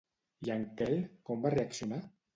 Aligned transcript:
I 0.47 0.49
en 0.53 0.63
Quel 0.79 0.97
com 1.29 1.45
va 1.47 1.55
reaccionar? 1.57 2.01